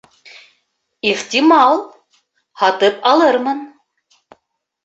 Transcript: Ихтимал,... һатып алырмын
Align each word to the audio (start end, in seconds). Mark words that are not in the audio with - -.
Ихтимал,... 1.09 1.77
һатып 2.63 2.99
алырмын 3.13 3.61